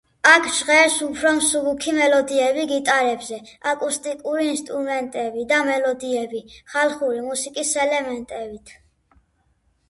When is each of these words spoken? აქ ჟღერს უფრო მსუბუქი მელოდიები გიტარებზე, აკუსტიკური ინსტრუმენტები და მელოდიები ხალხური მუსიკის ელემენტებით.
აქ 0.27 0.45
ჟღერს 0.59 0.93
უფრო 1.07 1.33
მსუბუქი 1.39 1.91
მელოდიები 1.97 2.63
გიტარებზე, 2.71 3.37
აკუსტიკური 3.73 4.47
ინსტრუმენტები 4.53 5.45
და 5.53 5.61
მელოდიები 5.69 6.43
ხალხური 6.75 7.23
მუსიკის 7.29 7.77
ელემენტებით. 7.85 8.75